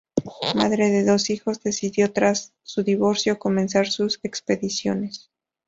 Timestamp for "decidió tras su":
1.61-2.81